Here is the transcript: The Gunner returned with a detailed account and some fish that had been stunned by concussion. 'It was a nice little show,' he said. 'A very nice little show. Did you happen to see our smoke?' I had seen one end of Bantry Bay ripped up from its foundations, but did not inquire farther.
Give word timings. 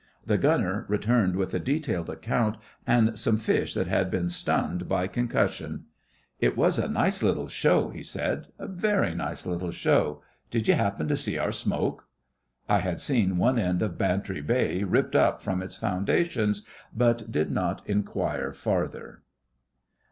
The 0.25 0.39
Gunner 0.39 0.85
returned 0.89 1.35
with 1.35 1.53
a 1.53 1.59
detailed 1.59 2.09
account 2.09 2.57
and 2.87 3.19
some 3.19 3.37
fish 3.37 3.75
that 3.75 3.85
had 3.85 4.09
been 4.09 4.29
stunned 4.29 4.89
by 4.89 5.05
concussion. 5.05 5.85
'It 6.39 6.57
was 6.57 6.79
a 6.79 6.87
nice 6.87 7.21
little 7.21 7.47
show,' 7.47 7.89
he 7.91 8.01
said. 8.01 8.47
'A 8.57 8.67
very 8.69 9.13
nice 9.13 9.45
little 9.45 9.69
show. 9.69 10.23
Did 10.49 10.67
you 10.67 10.73
happen 10.73 11.07
to 11.07 11.15
see 11.15 11.37
our 11.37 11.51
smoke?' 11.51 12.05
I 12.67 12.79
had 12.79 12.99
seen 12.99 13.37
one 13.37 13.59
end 13.59 13.83
of 13.83 13.99
Bantry 13.99 14.41
Bay 14.41 14.81
ripped 14.83 15.15
up 15.15 15.43
from 15.43 15.61
its 15.61 15.77
foundations, 15.77 16.65
but 16.97 17.31
did 17.31 17.51
not 17.51 17.87
inquire 17.87 18.53
farther. 18.53 19.21